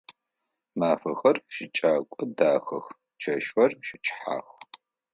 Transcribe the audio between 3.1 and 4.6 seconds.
чэщхэр щыкӏыхьэх.